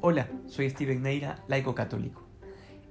[0.00, 2.22] Hola, soy Steven Neira, laico católico.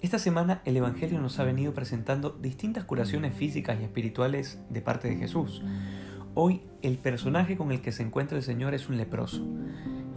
[0.01, 5.07] Esta semana el Evangelio nos ha venido presentando distintas curaciones físicas y espirituales de parte
[5.07, 5.63] de Jesús.
[6.33, 9.47] Hoy el personaje con el que se encuentra el Señor es un leproso.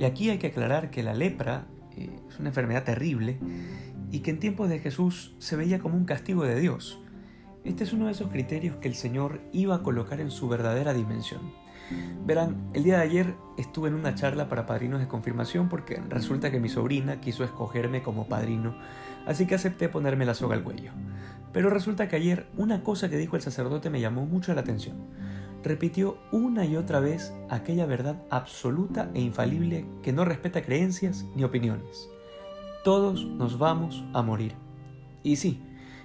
[0.01, 3.39] Y aquí hay que aclarar que la lepra eh, es una enfermedad terrible
[4.11, 7.01] y que en tiempos de Jesús se veía como un castigo de Dios.
[7.65, 10.95] Este es uno de esos criterios que el Señor iba a colocar en su verdadera
[10.95, 11.53] dimensión.
[12.25, 16.51] Verán, el día de ayer estuve en una charla para padrinos de confirmación porque resulta
[16.51, 18.77] que mi sobrina quiso escogerme como padrino,
[19.27, 20.93] así que acepté ponerme la soga al cuello.
[21.53, 24.97] Pero resulta que ayer una cosa que dijo el sacerdote me llamó mucho la atención.
[25.63, 31.45] Repitió una y otra vez aquella verdad absoluta e infalible que no respeta creencias ni
[31.45, 32.09] opiniones.
[32.85, 34.55] Todos nos vamos a morir.
[35.23, 35.61] Y sí,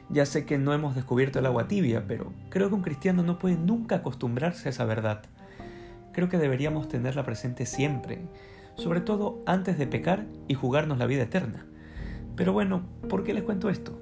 [0.10, 3.40] ya sé que no hemos descubierto el agua tibia, pero creo que un cristiano no
[3.40, 5.24] puede nunca acostumbrarse a esa verdad
[6.16, 8.22] creo que deberíamos tenerla presente siempre,
[8.76, 11.66] sobre todo antes de pecar y jugarnos la vida eterna.
[12.38, 14.00] Pero bueno, ¿por qué les cuento esto?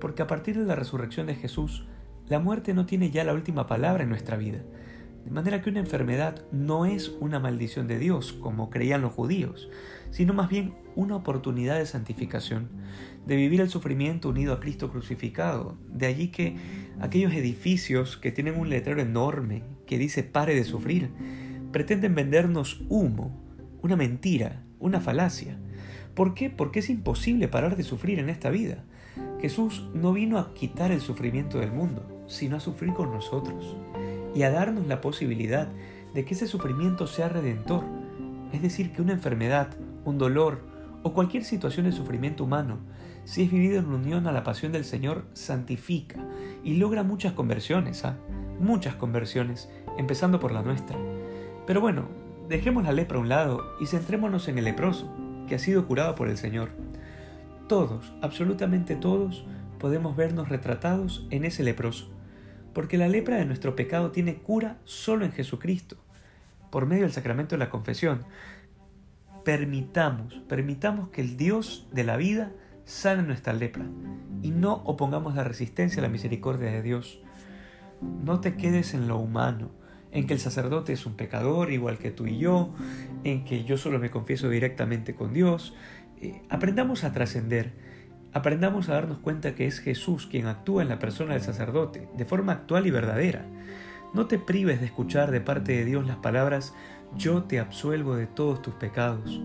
[0.00, 1.88] Porque a partir de la resurrección de Jesús,
[2.28, 4.60] la muerte no tiene ya la última palabra en nuestra vida.
[5.24, 9.68] De manera que una enfermedad no es una maldición de Dios, como creían los judíos,
[10.10, 12.68] sino más bien una oportunidad de santificación,
[13.26, 15.76] de vivir el sufrimiento unido a Cristo crucificado.
[15.88, 16.56] De allí que
[17.00, 21.10] aquellos edificios que tienen un letrero enorme que dice pare de sufrir,
[21.70, 23.38] pretenden vendernos humo,
[23.82, 25.58] una mentira, una falacia.
[26.14, 26.50] ¿Por qué?
[26.50, 28.84] Porque es imposible parar de sufrir en esta vida.
[29.40, 33.76] Jesús no vino a quitar el sufrimiento del mundo, sino a sufrir con nosotros
[34.34, 35.68] y a darnos la posibilidad
[36.14, 37.84] de que ese sufrimiento sea redentor,
[38.52, 39.68] es decir, que una enfermedad,
[40.04, 40.60] un dolor
[41.02, 42.78] o cualquier situación de sufrimiento humano,
[43.24, 46.18] si es vivido en unión a la pasión del Señor, santifica
[46.64, 48.16] y logra muchas conversiones, ¿ah?
[48.58, 50.98] muchas conversiones, empezando por la nuestra.
[51.66, 52.08] Pero bueno,
[52.48, 55.10] dejemos la lepra a un lado y centrémonos en el leproso,
[55.48, 56.70] que ha sido curado por el Señor.
[57.68, 59.44] Todos, absolutamente todos,
[59.78, 62.10] podemos vernos retratados en ese leproso,
[62.72, 65.96] porque la lepra de nuestro pecado tiene cura solo en Jesucristo,
[66.70, 68.24] por medio del sacramento de la confesión.
[69.44, 72.52] Permitamos, permitamos que el Dios de la vida
[72.84, 73.84] sane nuestra lepra
[74.42, 77.20] y no opongamos la resistencia a la misericordia de Dios.
[78.00, 79.70] No te quedes en lo humano,
[80.12, 82.74] en que el sacerdote es un pecador igual que tú y yo,
[83.24, 85.74] en que yo solo me confieso directamente con Dios.
[86.20, 87.72] Eh, aprendamos a trascender,
[88.32, 92.24] aprendamos a darnos cuenta que es Jesús quien actúa en la persona del sacerdote, de
[92.24, 93.46] forma actual y verdadera.
[94.14, 96.74] No te prives de escuchar de parte de Dios las palabras,
[97.16, 99.40] yo te absuelvo de todos tus pecados.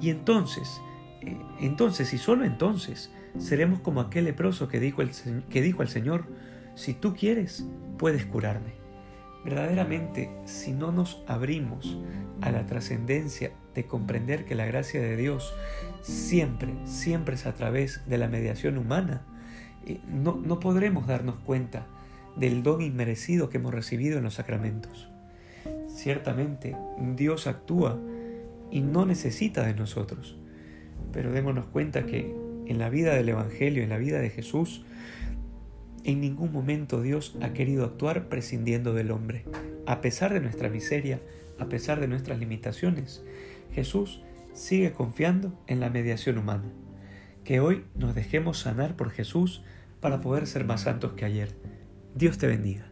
[0.00, 0.80] Y entonces,
[1.22, 5.10] eh, entonces y solo entonces, seremos como aquel leproso que dijo, el,
[5.50, 6.26] que dijo al Señor,
[6.74, 7.66] si tú quieres,
[7.98, 8.74] puedes curarme.
[9.44, 11.98] Verdaderamente, si no nos abrimos
[12.40, 15.54] a la trascendencia de comprender que la gracia de Dios
[16.02, 19.22] siempre, siempre es a través de la mediación humana,
[20.08, 21.86] no, no podremos darnos cuenta
[22.36, 25.08] del don inmerecido que hemos recibido en los sacramentos.
[25.88, 26.76] Ciertamente,
[27.16, 27.98] Dios actúa
[28.70, 30.36] y no necesita de nosotros,
[31.12, 32.34] pero démonos cuenta que
[32.66, 34.84] en la vida del Evangelio, en la vida de Jesús,
[36.02, 39.44] en ningún momento Dios ha querido actuar prescindiendo del hombre.
[39.86, 41.20] A pesar de nuestra miseria,
[41.58, 43.22] a pesar de nuestras limitaciones,
[43.74, 46.72] Jesús sigue confiando en la mediación humana.
[47.44, 49.62] Que hoy nos dejemos sanar por Jesús
[50.00, 51.56] para poder ser más santos que ayer.
[52.14, 52.90] Dios te bendiga.